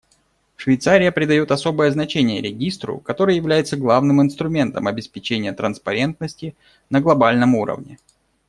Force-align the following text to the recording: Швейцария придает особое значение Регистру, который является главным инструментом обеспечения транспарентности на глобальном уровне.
Швейцария 0.55 1.11
придает 1.11 1.51
особое 1.51 1.91
значение 1.91 2.41
Регистру, 2.41 2.97
который 2.97 3.35
является 3.35 3.77
главным 3.77 4.19
инструментом 4.19 4.87
обеспечения 4.87 5.53
транспарентности 5.53 6.55
на 6.89 7.01
глобальном 7.01 7.53
уровне. 7.53 7.99